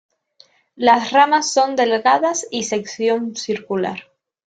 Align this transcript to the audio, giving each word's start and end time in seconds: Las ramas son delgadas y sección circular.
Las 0.77 1.11
ramas 1.11 1.53
son 1.53 1.75
delgadas 1.75 2.47
y 2.49 2.63
sección 2.63 3.35
circular. 3.35 4.09